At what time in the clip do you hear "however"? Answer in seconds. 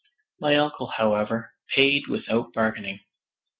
0.87-1.53